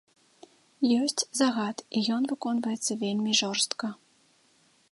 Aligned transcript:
Ёсць 1.01 1.25
загад 1.41 1.77
і 1.99 2.03
ён 2.15 2.23
выконваецца 2.31 2.91
вельмі 3.05 3.31
жорстка. 3.41 3.87